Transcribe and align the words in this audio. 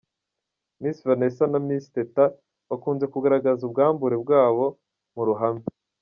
Miss 0.81 0.99
Vanessa 1.07 1.45
na 1.51 1.59
Miss 1.67 1.85
Teta 1.95 2.25
bakunze 2.69 3.05
kugaragaza 3.13 3.61
ubwambure 3.67 4.15
bwabo 4.23 4.65
mu 5.15 5.23
ruhame. 5.29 5.65